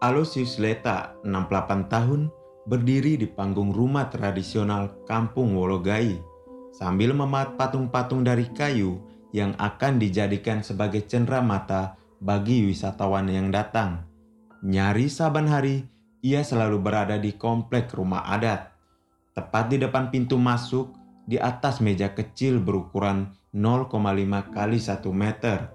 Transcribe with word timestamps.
Alosius 0.00 0.56
Leta, 0.56 1.12
68 1.28 1.92
tahun, 1.92 2.32
berdiri 2.64 3.20
di 3.20 3.28
panggung 3.28 3.68
rumah 3.68 4.08
tradisional 4.08 5.04
Kampung 5.04 5.52
Wologai 5.52 6.16
sambil 6.72 7.12
memahat 7.12 7.60
patung-patung 7.60 8.24
dari 8.24 8.48
kayu 8.48 8.96
yang 9.36 9.52
akan 9.60 10.00
dijadikan 10.00 10.64
sebagai 10.64 11.04
cendera 11.04 11.44
mata 11.44 12.00
bagi 12.16 12.64
wisatawan 12.64 13.28
yang 13.28 13.52
datang. 13.52 14.08
Nyari 14.64 15.12
saban 15.12 15.44
hari, 15.44 15.84
ia 16.24 16.40
selalu 16.40 16.80
berada 16.80 17.20
di 17.20 17.36
komplek 17.36 17.92
rumah 17.92 18.24
adat. 18.24 18.72
Tepat 19.36 19.68
di 19.68 19.84
depan 19.84 20.08
pintu 20.08 20.40
masuk, 20.40 20.96
di 21.28 21.36
atas 21.36 21.84
meja 21.84 22.16
kecil 22.16 22.56
berukuran 22.56 23.36
0,5 23.52 23.92
kali 24.48 24.80
1 24.80 25.12
meter, 25.12 25.68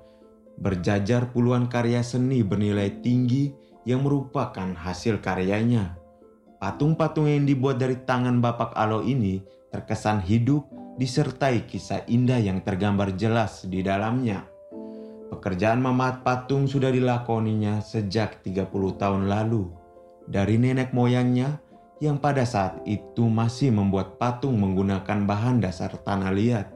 berjajar 0.57 1.29
puluhan 1.29 1.69
karya 1.69 2.01
seni 2.01 2.41
bernilai 2.41 2.89
tinggi 3.05 3.64
yang 3.85 4.03
merupakan 4.03 4.73
hasil 4.73 5.21
karyanya. 5.21 5.95
Patung-patung 6.57 7.29
yang 7.29 7.45
dibuat 7.45 7.77
dari 7.77 8.01
tangan 8.01 8.41
Bapak 8.41 8.73
Alo 8.73 9.05
ini 9.05 9.39
terkesan 9.69 10.25
hidup 10.25 10.65
disertai 10.97 11.69
kisah 11.69 12.03
indah 12.09 12.41
yang 12.41 12.65
tergambar 12.65 13.13
jelas 13.13 13.63
di 13.69 13.85
dalamnya. 13.85 14.49
Pekerjaan 15.29 15.81
memahat 15.81 16.25
patung 16.25 16.65
sudah 16.65 16.89
dilakoninya 16.89 17.83
sejak 17.83 18.41
30 18.41 18.69
tahun 18.97 19.29
lalu. 19.29 19.69
Dari 20.25 20.57
nenek 20.57 20.89
moyangnya 20.89 21.61
yang 22.01 22.17
pada 22.17 22.47
saat 22.47 22.81
itu 22.87 23.29
masih 23.29 23.69
membuat 23.69 24.17
patung 24.17 24.57
menggunakan 24.57 25.27
bahan 25.27 25.61
dasar 25.61 25.93
tanah 26.01 26.33
liat. 26.33 26.67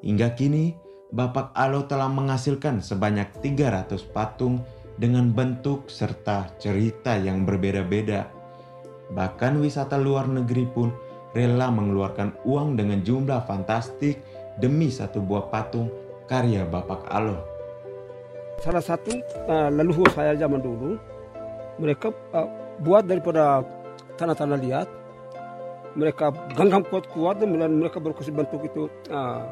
Hingga 0.00 0.38
kini, 0.38 0.78
Bapak 1.08 1.56
Alo 1.56 1.88
telah 1.88 2.06
menghasilkan 2.06 2.84
sebanyak 2.84 3.32
300 3.40 3.98
patung 4.12 4.62
dengan 4.98 5.30
bentuk 5.30 5.86
serta 5.86 6.50
cerita 6.58 7.14
yang 7.14 7.46
berbeda-beda. 7.46 8.26
Bahkan 9.14 9.62
wisata 9.62 9.96
luar 9.96 10.26
negeri 10.26 10.66
pun 10.68 10.90
rela 11.32 11.70
mengeluarkan 11.70 12.44
uang 12.44 12.74
dengan 12.74 13.00
jumlah 13.00 13.46
fantastik 13.46 14.20
demi 14.58 14.90
satu 14.90 15.22
buah 15.22 15.48
patung 15.48 15.88
karya 16.26 16.66
Bapak 16.66 17.06
Alo. 17.08 17.38
Salah 18.58 18.82
satu 18.82 19.14
uh, 19.46 19.70
leluhur 19.70 20.10
saya 20.10 20.34
zaman 20.34 20.58
dulu, 20.58 20.98
mereka 21.78 22.10
uh, 22.34 22.50
buat 22.82 23.06
daripada 23.06 23.62
tanah-tanah 24.18 24.58
liat, 24.58 24.88
mereka 25.94 26.34
genggam 26.58 26.82
kuat-kuat 26.82 27.38
dan 27.38 27.54
mereka 27.54 28.02
berkasih 28.02 28.34
bentuk 28.34 28.66
itu 28.66 28.90
uh, 29.14 29.46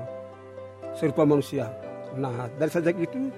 serupa 0.98 1.22
manusia. 1.22 1.70
Nah 2.18 2.50
dari 2.58 2.70
sejak 2.72 2.98
itu 2.98 3.30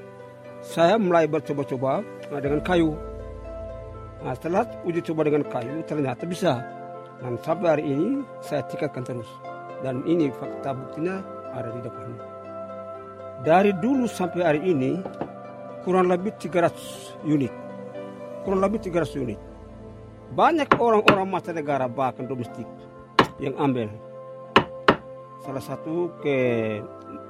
saya 0.59 0.99
mulai 0.99 1.31
bercoba-coba 1.31 2.03
dengan 2.43 2.59
kayu. 2.67 2.95
Nah, 4.19 4.35
setelah 4.35 4.67
uji 4.83 5.01
coba 5.07 5.31
dengan 5.31 5.47
kayu 5.47 5.87
ternyata 5.87 6.27
bisa. 6.27 6.59
Dan 7.19 7.39
sampai 7.43 7.67
hari 7.79 7.85
ini 7.87 8.23
saya 8.43 8.63
tingkatkan 8.67 9.07
terus. 9.07 9.31
Dan 9.83 10.03
ini 10.07 10.31
fakta 10.35 10.75
buktinya 10.75 11.23
ada 11.55 11.71
di 11.71 11.81
depan. 11.83 12.11
Dari 13.47 13.71
dulu 13.79 14.11
sampai 14.11 14.43
hari 14.43 14.61
ini 14.67 14.99
kurang 15.87 16.11
lebih 16.11 16.35
300 16.35 17.23
unit. 17.27 17.55
Kurang 18.43 18.59
lebih 18.59 18.83
300 18.83 19.23
unit. 19.23 19.39
Banyak 20.35 20.75
orang-orang 20.79 21.27
mancanegara 21.39 21.87
bahkan 21.87 22.27
domestik 22.27 22.67
yang 23.39 23.55
ambil. 23.63 23.87
Salah 25.47 25.63
satu 25.63 26.11
ke 26.19 26.37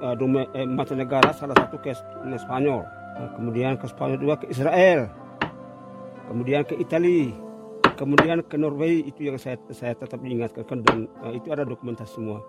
uh, 0.01 0.17
eh, 0.57 0.67
mancanegara, 0.67 1.31
salah 1.31 1.55
satu 1.55 1.77
ke 1.79 1.93
Spanyol 2.35 2.98
kemudian 3.35 3.75
ke 3.75 3.85
Spanyol 3.89 4.19
juga 4.21 4.35
ke 4.43 4.45
Israel, 4.51 5.11
kemudian 6.31 6.63
ke 6.63 6.77
Italia, 6.79 7.35
kemudian 7.99 8.39
ke 8.47 8.55
Norway 8.55 9.03
itu 9.03 9.27
yang 9.27 9.35
saya 9.35 9.59
saya 9.75 9.97
tetap 9.97 10.23
ingatkan 10.23 10.79
dan 10.87 11.11
uh, 11.19 11.35
itu 11.35 11.51
ada 11.51 11.67
dokumentasi 11.67 12.15
semua. 12.15 12.39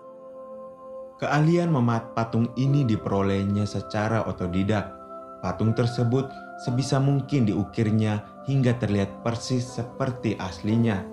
Keahlian 1.19 1.69
memahat 1.69 2.17
patung 2.17 2.49
ini 2.57 2.87
diperolehnya 2.87 3.69
secara 3.69 4.25
otodidak. 4.25 4.97
Patung 5.45 5.73
tersebut 5.73 6.29
sebisa 6.65 7.01
mungkin 7.01 7.49
diukirnya 7.49 8.45
hingga 8.45 8.77
terlihat 8.77 9.25
persis 9.25 9.65
seperti 9.65 10.37
aslinya, 10.37 11.05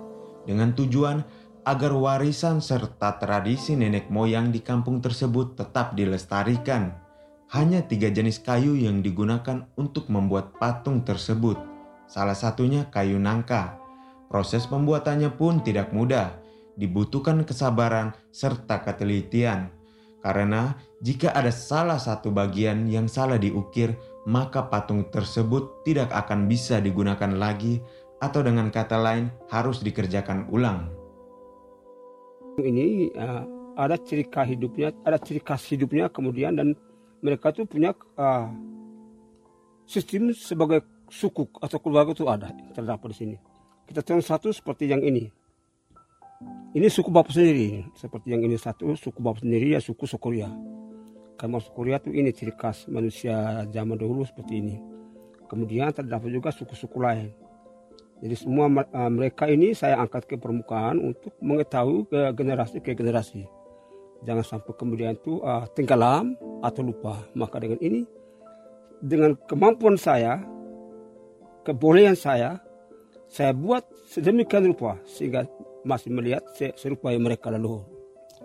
dengan 0.44 0.72
tujuan 0.76 1.24
agar 1.68 1.92
warisan 1.92 2.64
serta 2.64 3.20
tradisi 3.20 3.76
nenek 3.76 4.08
moyang 4.08 4.48
di 4.48 4.64
kampung 4.64 5.04
tersebut 5.04 5.56
tetap 5.60 5.92
dilestarikan. 5.92 7.07
Hanya 7.48 7.80
tiga 7.80 8.12
jenis 8.12 8.44
kayu 8.44 8.76
yang 8.76 9.00
digunakan 9.00 9.64
untuk 9.80 10.12
membuat 10.12 10.60
patung 10.60 11.00
tersebut. 11.00 11.56
Salah 12.04 12.36
satunya 12.36 12.84
kayu 12.92 13.16
nangka. 13.16 13.80
Proses 14.28 14.68
pembuatannya 14.68 15.32
pun 15.32 15.64
tidak 15.64 15.88
mudah, 15.96 16.36
dibutuhkan 16.76 17.48
kesabaran 17.48 18.12
serta 18.28 18.84
ketelitian. 18.84 19.72
Karena 20.20 20.76
jika 21.00 21.32
ada 21.32 21.48
salah 21.48 21.96
satu 21.96 22.28
bagian 22.28 22.84
yang 22.84 23.08
salah 23.08 23.40
diukir, 23.40 23.96
maka 24.28 24.68
patung 24.68 25.08
tersebut 25.08 25.88
tidak 25.88 26.12
akan 26.12 26.52
bisa 26.52 26.84
digunakan 26.84 27.32
lagi 27.32 27.80
atau 28.20 28.44
dengan 28.44 28.68
kata 28.68 29.00
lain 29.00 29.32
harus 29.48 29.80
dikerjakan 29.80 30.52
ulang. 30.52 30.92
Ini 32.60 33.14
uh, 33.16 33.42
ada 33.78 33.96
ciri 33.96 34.28
khas 34.28 34.52
hidupnya, 34.52 34.92
ada 35.06 35.16
ciri 35.16 35.40
khas 35.40 35.64
hidupnya 35.70 36.12
kemudian 36.12 36.58
dan 36.58 36.76
mereka 37.22 37.50
tuh 37.50 37.66
punya 37.66 37.94
uh, 38.18 38.48
sistem 39.88 40.30
sebagai 40.36 40.84
suku 41.08 41.48
atau 41.58 41.78
keluarga 41.80 42.12
itu 42.12 42.28
ada 42.28 42.52
terdapat 42.76 43.08
di 43.12 43.16
sini. 43.16 43.36
Kita 43.88 44.04
contoh 44.04 44.24
satu 44.24 44.48
seperti 44.52 44.92
yang 44.92 45.00
ini. 45.00 45.32
Ini 46.76 46.86
suku 46.86 47.08
bapak 47.08 47.34
sendiri, 47.34 47.88
seperti 47.96 48.30
yang 48.30 48.44
ini 48.44 48.54
satu 48.60 48.94
suku 48.94 49.18
bapak 49.18 49.42
sendiri 49.42 49.74
ya 49.74 49.80
suku 49.80 50.04
Sokoria. 50.04 50.52
Karena 51.40 51.58
Sokoria 51.58 51.96
itu 51.98 52.12
ini 52.12 52.30
ciri 52.30 52.52
khas 52.54 52.86
manusia 52.86 53.64
zaman 53.72 53.96
dahulu 53.96 54.22
seperti 54.22 54.60
ini. 54.60 54.76
Kemudian 55.48 55.90
terdapat 55.90 56.28
juga 56.28 56.52
suku-suku 56.52 57.00
lain. 57.00 57.32
Jadi 58.20 58.34
semua 58.36 58.68
uh, 58.68 59.10
mereka 59.10 59.48
ini 59.48 59.72
saya 59.72 59.96
angkat 60.02 60.28
ke 60.28 60.36
permukaan 60.36 61.00
untuk 61.00 61.32
mengetahui 61.40 62.10
ke 62.10 62.20
generasi 62.36 62.76
ke 62.84 62.92
generasi. 62.92 63.48
Jangan 64.26 64.44
sampai 64.44 64.72
kemudian 64.74 65.14
itu 65.14 65.38
uh, 65.46 65.66
tenggelam 65.74 66.34
atau 66.62 66.82
lupa. 66.82 67.22
Maka 67.38 67.62
dengan 67.62 67.78
ini, 67.78 68.02
dengan 68.98 69.38
kemampuan 69.46 69.94
saya, 69.94 70.42
kebolehan 71.62 72.18
saya, 72.18 72.58
saya 73.30 73.54
buat 73.54 73.84
sedemikian 74.08 74.72
rupa 74.72 74.98
sehingga 75.04 75.46
masih 75.86 76.10
melihat 76.10 76.42
serupa 76.74 77.14
yang 77.14 77.22
mereka 77.22 77.52
lalu 77.52 77.84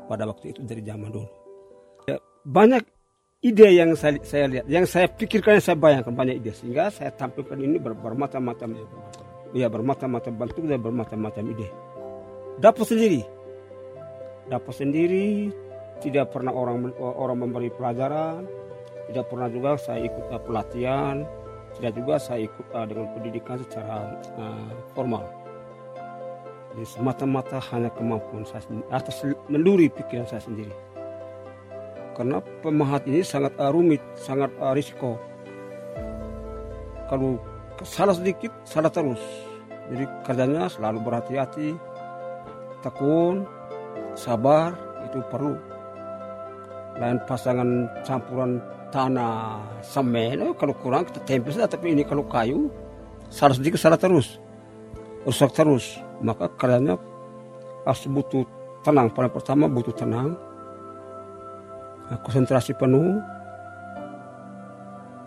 pada 0.06 0.28
waktu 0.28 0.54
itu 0.54 0.62
dari 0.62 0.84
zaman 0.86 1.10
dulu. 1.10 1.30
Ya, 2.06 2.20
banyak 2.46 2.84
ide 3.42 3.68
yang 3.74 3.96
saya, 3.98 4.20
saya 4.22 4.46
lihat, 4.52 4.66
yang 4.68 4.86
saya 4.86 5.08
pikirkan, 5.10 5.58
yang 5.58 5.66
saya 5.66 5.78
bayangkan 5.80 6.14
banyak 6.14 6.44
ide 6.44 6.52
sehingga 6.54 6.92
saya 6.94 7.10
tampilkan 7.16 7.58
ini 7.58 7.80
ber, 7.80 7.96
bermacam-macam, 7.98 8.78
ya 9.56 9.68
bermacam-macam 9.72 10.32
bentuk 10.38 10.64
dan 10.68 10.80
bermacam-macam 10.84 11.44
ide. 11.56 11.68
Dapat 12.62 12.86
sendiri, 12.86 13.22
dapat 14.52 14.74
sendiri 14.76 15.50
tidak 16.04 16.36
pernah 16.36 16.52
orang 16.52 16.92
orang 17.00 17.48
memberi 17.48 17.72
pelajaran. 17.72 18.44
Tidak 19.08 19.26
pernah 19.32 19.48
juga 19.48 19.80
saya 19.80 20.04
ikut 20.04 20.26
uh, 20.36 20.42
pelatihan. 20.44 21.24
Tidak 21.80 21.92
juga 21.96 22.20
saya 22.20 22.44
ikut 22.44 22.66
uh, 22.76 22.86
dengan 22.86 23.08
pendidikan 23.16 23.58
secara 23.64 24.20
uh, 24.36 24.72
formal. 24.92 25.24
Jadi 26.76 26.86
semata-mata 26.90 27.62
hanya 27.72 27.88
kemampuan 27.94 28.44
saya 28.44 28.66
sendiri 28.66 28.86
atas 28.92 29.16
meluri 29.48 29.88
pikiran 29.88 30.28
saya 30.28 30.44
sendiri. 30.44 30.74
Karena 32.14 32.44
pemahat 32.62 33.08
ini 33.08 33.24
sangat 33.24 33.56
uh, 33.58 33.72
rumit 33.72 34.04
sangat 34.20 34.52
uh, 34.60 34.76
risiko. 34.76 35.16
Kalau 37.08 37.40
salah 37.88 38.14
sedikit 38.14 38.52
salah 38.68 38.92
terus. 38.92 39.22
Jadi 39.92 40.08
kerjanya 40.24 40.72
selalu 40.72 41.00
berhati-hati 41.04 41.76
tekun 42.82 43.44
sabar 44.16 44.72
itu 45.04 45.20
perlu 45.28 45.73
lain 46.98 47.18
pasangan 47.26 47.90
campuran 48.06 48.62
tanah 48.94 49.58
semen. 49.82 50.46
Oh, 50.46 50.54
kalau 50.54 50.78
kurang 50.78 51.10
kita 51.10 51.20
tempel 51.26 51.50
saja 51.50 51.66
tapi 51.66 51.98
ini 51.98 52.06
kalau 52.06 52.22
kayu 52.30 52.70
salah 53.34 53.58
sedikit 53.58 53.82
salah 53.82 53.98
terus. 53.98 54.38
Rusak 55.26 55.56
terus. 55.56 55.98
Maka 56.22 56.52
karyanya 56.54 56.96
harus 57.84 58.06
butuh 58.06 58.46
tenang. 58.86 59.10
Paling 59.10 59.34
pertama 59.34 59.66
butuh 59.66 59.96
tenang. 59.98 60.38
Nah, 62.12 62.20
konsentrasi 62.22 62.78
penuh. 62.78 63.18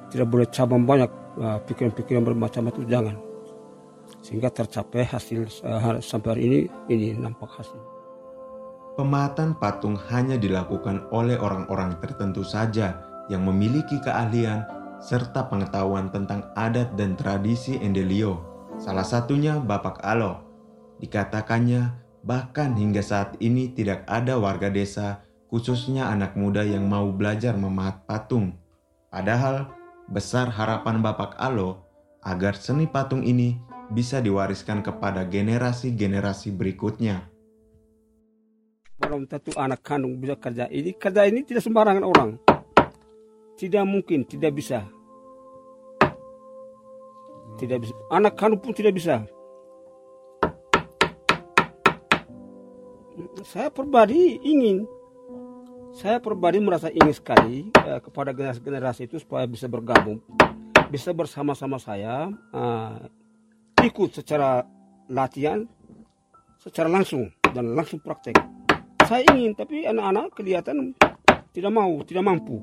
Tidak 0.07 0.27
boleh 0.31 0.47
cabang 0.55 0.87
banyak 0.87 1.11
nah, 1.35 1.59
pikiran-pikiran 1.67 2.23
bermacam-macam 2.23 2.83
jangan. 2.87 3.17
Sehingga 4.23 4.55
tercapai 4.55 5.03
hasil 5.03 5.51
uh, 5.67 5.99
sampai 5.99 6.29
hari 6.31 6.43
ini 6.47 6.59
ini 6.87 7.07
nampak 7.19 7.51
hasil 7.59 7.96
Pemahatan 8.97 9.61
patung 9.61 10.01
hanya 10.09 10.41
dilakukan 10.41 11.05
oleh 11.13 11.37
orang-orang 11.37 12.01
tertentu 12.01 12.41
saja 12.41 13.05
yang 13.29 13.45
memiliki 13.45 14.01
keahlian 14.01 14.65
serta 15.05 15.53
pengetahuan 15.53 16.09
tentang 16.09 16.49
adat 16.57 16.97
dan 16.97 17.13
tradisi 17.13 17.77
Endelio. 17.77 18.41
Salah 18.81 19.05
satunya 19.05 19.61
Bapak 19.61 20.01
Alo. 20.01 20.41
Dikatakannya 20.97 21.93
bahkan 22.25 22.73
hingga 22.73 23.05
saat 23.05 23.37
ini 23.37 23.69
tidak 23.69 24.09
ada 24.09 24.41
warga 24.41 24.73
desa 24.73 25.29
khususnya 25.53 26.09
anak 26.09 26.33
muda 26.33 26.65
yang 26.65 26.89
mau 26.89 27.13
belajar 27.13 27.53
memahat 27.53 28.01
patung. 28.09 28.57
Padahal 29.13 29.69
besar 30.09 30.49
harapan 30.49 31.05
Bapak 31.05 31.37
Alo 31.37 31.85
agar 32.25 32.57
seni 32.57 32.89
patung 32.89 33.21
ini 33.21 33.61
bisa 33.93 34.25
diwariskan 34.25 34.81
kepada 34.81 35.29
generasi-generasi 35.29 36.57
berikutnya. 36.57 37.36
Tentu 39.25 39.57
anak 39.57 39.81
kandung 39.81 40.21
bisa 40.21 40.37
kerja 40.37 40.69
ini. 40.69 40.93
Kerja 40.93 41.25
ini 41.25 41.41
tidak 41.49 41.65
sembarangan 41.65 42.05
orang. 42.05 42.37
Tidak 43.57 43.85
mungkin, 43.89 44.29
tidak 44.29 44.53
bisa. 44.53 44.85
Tidak 47.57 47.79
bisa. 47.81 47.97
Anak 48.13 48.37
kandung 48.37 48.61
pun 48.61 48.77
tidak 48.77 48.93
bisa. 48.93 49.25
Saya 53.49 53.73
pribadi 53.73 54.37
ingin, 54.45 54.85
saya 55.97 56.21
pribadi 56.21 56.61
merasa 56.61 56.93
ingin 56.93 57.17
sekali 57.17 57.73
eh, 57.73 58.01
kepada 58.05 58.37
generasi-generasi 58.37 59.09
itu 59.09 59.17
supaya 59.17 59.49
bisa 59.49 59.65
bergabung, 59.65 60.21
bisa 60.93 61.17
bersama-sama 61.17 61.81
saya 61.81 62.29
uh, 62.53 62.97
ikut 63.81 64.13
secara 64.15 64.67
latihan, 65.09 65.65
secara 66.61 66.91
langsung 66.91 67.31
dan 67.55 67.75
langsung 67.75 68.03
praktek. 68.03 68.56
Saya 69.07 69.23
ingin, 69.39 69.55
tapi 69.55 69.87
anak-anak 69.87 70.35
kelihatan 70.35 70.91
tidak 71.55 71.71
mau, 71.71 72.03
tidak 72.03 72.27
mampu. 72.27 72.59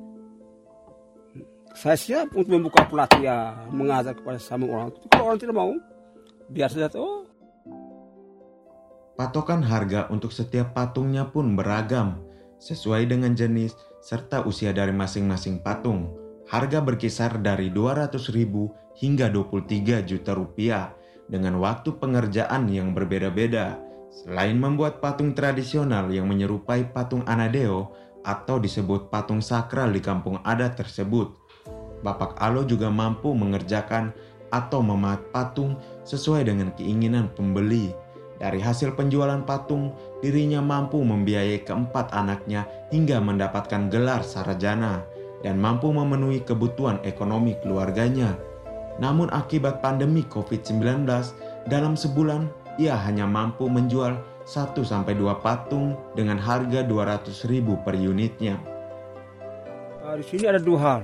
Saya 1.71 1.95
siap 1.95 2.35
untuk 2.35 2.51
membuka 2.59 2.83
pelatihan, 2.83 3.71
mengajar 3.71 4.11
kepada 4.11 4.37
sama 4.43 4.67
orang. 4.67 4.91
Kalau 5.07 5.31
orang 5.31 5.39
tidak 5.39 5.55
mau, 5.55 5.71
biar 6.51 6.67
saja 6.67 6.91
oh. 6.99 7.23
Patokan 9.15 9.63
harga 9.63 10.11
untuk 10.11 10.35
setiap 10.35 10.75
patungnya 10.75 11.31
pun 11.31 11.55
beragam, 11.55 12.19
sesuai 12.59 13.07
dengan 13.07 13.31
jenis 13.31 13.71
serta 14.03 14.43
usia 14.43 14.75
dari 14.75 14.91
masing-masing 14.91 15.63
patung. 15.63 16.11
Harga 16.51 16.83
berkisar 16.83 17.39
dari 17.39 17.71
200 17.71 18.19
ribu 18.35 18.67
hingga 18.99 19.31
23 19.31 20.03
juta 20.03 20.35
rupiah 20.35 20.91
dengan 21.31 21.55
waktu 21.63 21.95
pengerjaan 21.95 22.67
yang 22.67 22.91
berbeda-beda 22.91 23.92
Selain 24.13 24.53
membuat 24.53 25.01
patung 25.01 25.33
tradisional 25.33 26.13
yang 26.13 26.29
menyerupai 26.29 26.93
patung 26.93 27.25
Anadeo 27.25 27.89
atau 28.21 28.61
disebut 28.61 29.09
patung 29.09 29.41
sakral 29.41 29.89
di 29.89 29.97
kampung 30.05 30.37
adat 30.45 30.77
tersebut, 30.77 31.33
Bapak 32.05 32.37
Alo 32.37 32.61
juga 32.61 32.93
mampu 32.93 33.33
mengerjakan 33.33 34.13
atau 34.53 34.85
memahat 34.85 35.25
patung 35.33 35.81
sesuai 36.05 36.45
dengan 36.45 36.69
keinginan 36.77 37.33
pembeli. 37.33 37.89
Dari 38.37 38.61
hasil 38.61 38.93
penjualan 38.93 39.41
patung, 39.41 39.97
dirinya 40.21 40.61
mampu 40.61 41.01
membiayai 41.01 41.65
keempat 41.65 42.13
anaknya 42.13 42.69
hingga 42.93 43.17
mendapatkan 43.17 43.89
gelar 43.89 44.21
sarjana 44.21 45.01
dan 45.41 45.57
mampu 45.57 45.89
memenuhi 45.89 46.45
kebutuhan 46.45 47.01
ekonomi 47.01 47.57
keluarganya. 47.65 48.37
Namun 49.01 49.33
akibat 49.33 49.81
pandemi 49.81 50.21
COVID-19, 50.29 51.09
dalam 51.65 51.97
sebulan 51.97 52.62
ia 52.81 52.97
hanya 52.97 53.29
mampu 53.29 53.69
menjual 53.69 54.17
1 54.43 54.75
sampai 54.83 55.15
2 55.15 55.39
patung 55.39 55.95
dengan 56.17 56.35
harga 56.41 56.83
200 56.83 57.47
ribu 57.47 57.79
per 57.85 57.95
unitnya. 57.95 58.59
Nah, 60.03 60.19
di 60.19 60.25
sini 60.25 60.45
ada 60.45 60.59
dua 60.59 60.79
hal. 60.83 61.01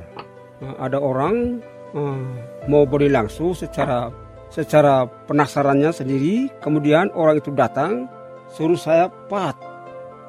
Nah, 0.59 0.75
ada 0.75 0.99
orang 0.99 1.63
uh, 1.95 2.19
mau 2.67 2.83
beli 2.83 3.07
langsung 3.07 3.55
secara 3.55 4.11
secara 4.51 5.07
penasarannya 5.29 5.93
sendiri, 5.93 6.49
kemudian 6.59 7.13
orang 7.15 7.39
itu 7.39 7.53
datang 7.55 8.09
suruh 8.51 8.77
saya 8.77 9.07
pat. 9.31 9.55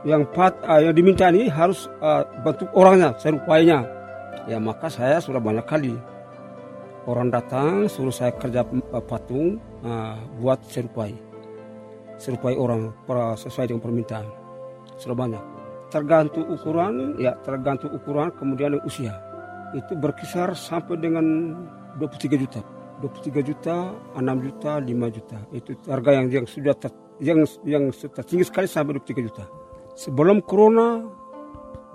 Yang 0.07 0.33
pat 0.33 0.57
yang 0.81 0.97
diminta 0.97 1.29
ini 1.29 1.53
harus 1.53 1.93
bentuk 2.41 2.73
orangnya, 2.73 3.13
serupainya. 3.21 3.85
Ya 4.49 4.57
maka 4.57 4.89
saya 4.89 5.21
sudah 5.21 5.37
banyak 5.37 5.67
kali 5.69 5.93
orang 7.05 7.29
datang 7.29 7.85
suruh 7.89 8.13
saya 8.13 8.33
kerja 8.37 8.65
patung 9.05 9.61
buat 10.41 10.61
serupai 10.69 11.30
serupai 12.21 12.55
orang 12.61 12.93
para 13.09 13.33
sesuai 13.35 13.73
dengan 13.73 13.81
permintaan. 13.81 14.29
Sudah 15.01 15.17
banyak. 15.17 15.43
Tergantung 15.89 16.47
ukuran, 16.53 17.17
ya 17.17 17.35
tergantung 17.41 17.97
ukuran 17.97 18.31
kemudian 18.37 18.77
usia. 18.85 19.17
Itu 19.73 19.97
berkisar 19.97 20.53
sampai 20.53 21.01
dengan 21.01 21.57
23 21.97 22.37
juta. 22.37 22.61
23 23.01 23.41
juta, 23.41 23.97
6 24.13 24.45
juta, 24.45 24.77
5 24.77 25.09
juta. 25.09 25.39
Itu 25.57 25.73
harga 25.89 26.21
yang 26.21 26.27
yang 26.29 26.47
sudah 26.47 26.77
ter, 26.77 26.93
yang 27.19 27.49
yang 27.65 27.89
sudah 27.91 28.23
tinggi 28.23 28.45
sekali 28.45 28.69
sampai 28.69 29.01
23 29.01 29.27
juta. 29.27 29.45
Sebelum 29.97 30.45
corona 30.45 31.09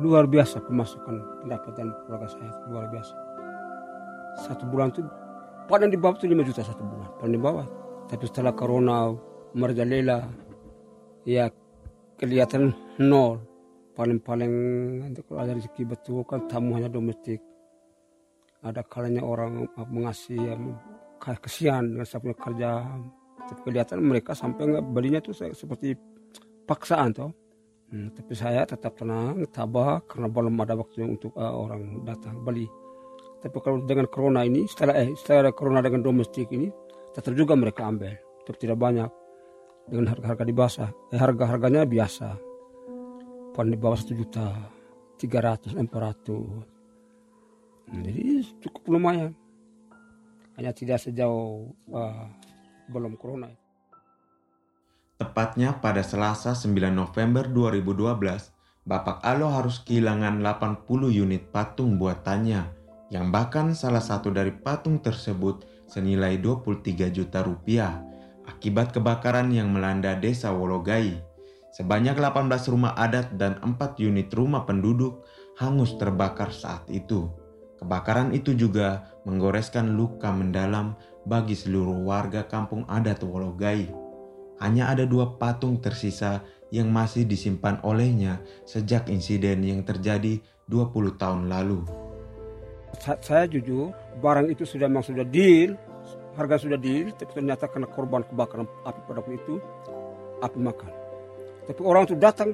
luar 0.01 0.27
biasa 0.27 0.65
pemasukan 0.65 1.45
pendapatan 1.45 1.93
keluarga 2.03 2.27
saya 2.27 2.51
luar 2.67 2.89
biasa. 2.91 3.15
Satu 4.43 4.67
bulan 4.67 4.91
itu 4.91 5.05
paling 5.71 5.87
di 5.93 5.95
bawah 5.95 6.17
itu 6.19 6.27
5 6.27 6.49
juta 6.51 6.61
satu 6.65 6.83
bulan, 6.83 7.09
paling 7.21 7.35
di 7.37 7.41
bawah. 7.41 7.67
Tapi 8.09 8.23
setelah 8.27 8.51
corona 8.51 9.13
merajalela 9.55 10.27
ya 11.23 11.47
kelihatan 12.19 12.75
nol. 12.99 13.39
Paling-paling 13.95 14.51
kalau 15.23 15.39
ada 15.39 15.55
rezeki 15.55 15.87
betul 15.87 16.27
kan 16.27 16.43
tamu 16.51 16.75
hanya 16.75 16.91
domestik. 16.91 17.39
Ada 18.59 18.83
kalanya 18.83 19.23
orang 19.23 19.71
mengasih 19.87 20.35
ya, 20.35 20.55
kesian 21.39 21.95
dengan 21.95 22.05
punya 22.19 22.35
kerja. 22.35 22.69
Tapi 23.45 23.59
kelihatan 23.63 24.03
mereka 24.03 24.35
sampai 24.35 24.67
nggak 24.67 24.85
belinya 24.91 25.23
tuh 25.23 25.31
seperti 25.31 25.95
paksaan 26.67 27.15
toh. 27.15 27.31
Hmm, 27.93 28.09
tapi 28.11 28.33
saya 28.33 28.65
tetap 28.65 28.97
tenang 28.97 29.45
tabah 29.53 30.01
karena 30.09 30.27
belum 30.27 30.57
ada 30.59 30.73
waktu 30.75 31.05
untuk 31.05 31.31
uh, 31.37 31.53
orang 31.53 32.03
datang 32.03 32.41
beli. 32.41 32.67
Tapi 33.39 33.55
kalau 33.61 33.85
dengan 33.85 34.09
corona 34.09 34.41
ini 34.41 34.65
setelah 34.65 34.97
eh 34.97 35.13
setelah 35.13 35.53
corona 35.53 35.79
dengan 35.85 36.01
domestik 36.01 36.49
ini 36.49 36.67
tetap 37.13 37.31
juga 37.37 37.53
mereka 37.53 37.85
ambil. 37.85 38.17
Tapi 38.43 38.57
tidak 38.57 38.81
banyak 38.81 39.07
dengan 39.89 40.13
harga-harga 40.13 40.43
di 40.45 40.53
bawah. 40.53 40.89
Eh, 41.13 41.19
harga-harganya 41.19 41.81
biasa. 41.85 42.27
Paling 43.53 43.73
di 43.73 43.79
bawah 43.79 43.97
satu 43.97 44.13
juta 44.17 44.45
tiga 45.15 45.39
ratus 45.39 45.77
empat 45.77 46.01
ratus. 46.01 46.63
Nah, 47.93 48.01
jadi 48.01 48.43
cukup 48.65 48.97
lumayan. 48.97 49.31
Hanya 50.55 50.71
tidak 50.71 51.03
sejauh 51.03 51.69
uh, 51.91 52.25
belum 52.89 53.19
corona. 53.19 53.51
Tepatnya 55.15 55.79
pada 55.79 56.03
Selasa 56.03 56.51
9 56.51 56.91
November 56.91 57.47
2012, 57.47 58.51
Bapak 58.83 59.23
Alo 59.23 59.47
harus 59.51 59.79
kehilangan 59.83 60.43
80 60.43 61.11
unit 61.11 61.43
patung 61.55 61.95
buatannya, 61.95 62.61
yang 63.11 63.31
bahkan 63.31 63.71
salah 63.71 64.03
satu 64.03 64.31
dari 64.31 64.51
patung 64.51 64.99
tersebut 64.99 65.63
senilai 65.87 66.35
23 66.39 67.15
juta 67.15 67.39
rupiah 67.47 68.14
akibat 68.65 68.97
kebakaran 68.97 69.53
yang 69.53 69.69
melanda 69.69 70.17
desa 70.17 70.49
Wologai. 70.49 71.21
Sebanyak 71.77 72.17
18 72.17 72.49
rumah 72.73 72.97
adat 72.97 73.37
dan 73.37 73.61
4 73.61 74.01
unit 74.01 74.25
rumah 74.33 74.65
penduduk 74.65 75.21
hangus 75.61 75.93
terbakar 76.01 76.49
saat 76.49 76.81
itu. 76.89 77.29
Kebakaran 77.77 78.33
itu 78.33 78.57
juga 78.57 79.13
menggoreskan 79.21 79.93
luka 79.93 80.33
mendalam 80.33 80.97
bagi 81.29 81.53
seluruh 81.53 82.09
warga 82.09 82.49
kampung 82.49 82.89
adat 82.89 83.21
Wologai. 83.21 83.85
Hanya 84.57 84.89
ada 84.89 85.05
dua 85.05 85.37
patung 85.37 85.77
tersisa 85.77 86.41
yang 86.73 86.89
masih 86.89 87.29
disimpan 87.29 87.77
olehnya 87.85 88.41
sejak 88.65 89.13
insiden 89.13 89.61
yang 89.61 89.85
terjadi 89.85 90.41
20 90.73 91.21
tahun 91.21 91.53
lalu. 91.53 91.85
Saya 92.97 93.45
jujur, 93.45 93.93
barang 94.25 94.49
itu 94.49 94.65
sudah 94.65 94.89
memang 94.89 95.05
sudah 95.05 95.21
deal, 95.21 95.77
harga 96.35 96.67
sudah 96.67 96.75
di 96.75 97.09
tapi 97.15 97.31
ternyata 97.31 97.71
karena 97.71 97.87
korban 97.87 98.21
kebakaran 98.27 98.67
api 98.83 98.99
waktu 99.07 99.33
itu 99.39 99.53
api 100.43 100.59
makan. 100.59 100.91
Tapi 101.65 101.81
orang 101.81 102.03
itu 102.05 102.15
datang 102.19 102.53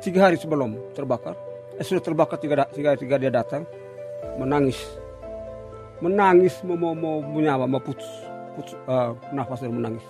tiga 0.00 0.30
hari 0.30 0.38
sebelum 0.38 0.78
terbakar. 0.94 1.36
Eh 1.76 1.84
sudah 1.84 2.00
terbakar 2.00 2.38
tiga, 2.40 2.64
tiga, 2.70 2.96
tiga 2.96 3.18
dia 3.18 3.28
datang 3.28 3.66
menangis. 4.38 4.78
Menangis 6.00 6.56
mau 6.64 6.78
mau, 6.78 6.94
mau 6.96 7.20
menyawa 7.20 7.68
mau 7.68 7.82
putus, 7.82 8.08
putus 8.56 8.72
uh, 8.88 9.12
nafas 9.36 9.60
dan 9.60 9.76
menangis. 9.76 10.06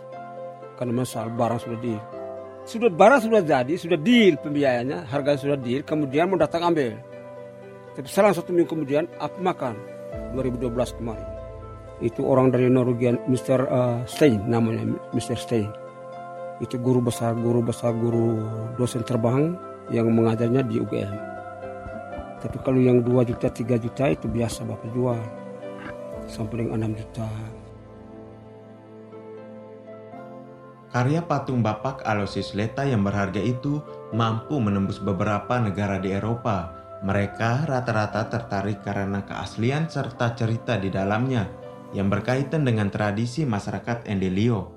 Karena 0.79 0.93
mesal 0.95 1.33
barang 1.35 1.61
sudah 1.61 1.81
di 1.81 1.97
sudah 2.61 2.93
barang 2.93 3.25
sudah 3.25 3.41
jadi 3.43 3.75
sudah 3.75 3.99
deal 3.99 4.37
pembiayanya 4.37 5.09
harga 5.09 5.41
sudah 5.41 5.59
deal 5.59 5.83
kemudian 5.83 6.31
mau 6.31 6.39
datang 6.39 6.71
ambil. 6.71 6.95
Tapi 7.97 8.07
selang 8.07 8.37
satu 8.37 8.55
minggu 8.55 8.71
kemudian 8.71 9.09
api 9.19 9.41
makan 9.43 9.75
2012 10.39 10.71
kemarin 11.03 11.40
itu 12.01 12.25
orang 12.25 12.49
dari 12.49 12.67
Norwegia 12.73 13.21
Mr. 13.29 13.61
Uh, 13.69 14.01
Stein 14.09 14.41
namanya 14.49 14.97
Mr. 15.13 15.37
Stein 15.37 15.69
itu 16.61 16.77
guru 16.81 17.05
besar 17.05 17.37
guru 17.37 17.61
besar 17.61 17.93
guru 17.93 18.41
dosen 18.81 19.05
terbang 19.05 19.57
yang 19.93 20.09
mengajarnya 20.09 20.65
di 20.65 20.81
UGM 20.81 21.13
tapi 22.41 22.57
kalau 22.65 22.81
yang 22.81 23.05
2 23.05 23.29
juta 23.29 23.53
3 23.53 23.85
juta 23.85 24.05
itu 24.09 24.27
biasa 24.29 24.65
bapak 24.65 24.91
jual 24.97 25.21
sampai 26.25 26.65
dengan 26.65 26.89
6 26.89 27.01
juta 27.05 27.29
Karya 30.91 31.23
patung 31.23 31.63
Bapak 31.63 32.03
Aloysius 32.03 32.51
Leta 32.59 32.83
yang 32.83 33.07
berharga 33.07 33.39
itu 33.39 33.79
mampu 34.11 34.59
menembus 34.59 34.99
beberapa 34.99 35.63
negara 35.63 36.03
di 36.03 36.11
Eropa. 36.11 36.75
Mereka 37.07 37.71
rata-rata 37.71 38.27
tertarik 38.27 38.83
karena 38.83 39.23
keaslian 39.23 39.87
serta 39.87 40.35
cerita 40.35 40.75
di 40.83 40.91
dalamnya 40.91 41.60
yang 41.97 42.11
berkaitan 42.11 42.63
dengan 42.63 42.91
tradisi 42.91 43.43
masyarakat 43.43 44.07
Endelio. 44.07 44.71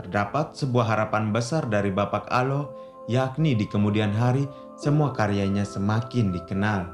Terdapat 0.00 0.56
sebuah 0.56 0.96
harapan 0.96 1.32
besar 1.32 1.68
dari 1.68 1.92
Bapak 1.92 2.28
Alo, 2.32 2.72
yakni 3.08 3.52
di 3.52 3.68
kemudian 3.68 4.12
hari 4.12 4.48
semua 4.76 5.12
karyanya 5.12 5.64
semakin 5.64 6.32
dikenal. 6.32 6.88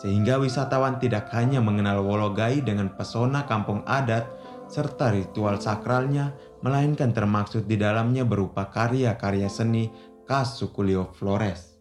Sehingga 0.00 0.40
wisatawan 0.40 0.96
tidak 1.00 1.28
hanya 1.36 1.60
mengenal 1.60 2.04
Wologai 2.04 2.64
dengan 2.64 2.92
pesona 2.92 3.44
kampung 3.44 3.84
adat 3.84 4.24
serta 4.70 5.10
ritual 5.10 5.58
sakralnya, 5.58 6.30
melainkan 6.62 7.10
termaksud 7.10 7.66
di 7.66 7.74
dalamnya 7.74 8.22
berupa 8.22 8.70
karya-karya 8.70 9.50
seni 9.50 9.90
khas 10.24 10.62
suku 10.62 10.86
Leo 10.86 11.10
Flores. 11.10 11.79